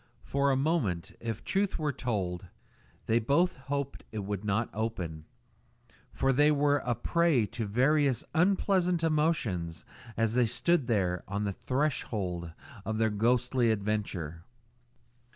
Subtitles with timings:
[0.23, 2.47] For a moment, if truth were told,
[3.05, 5.25] they both hoped it would not open,
[6.11, 9.85] for they were a prey to various unpleasant emotions
[10.17, 12.51] as they stood there on the threshold
[12.83, 14.43] of their ghostly adventure.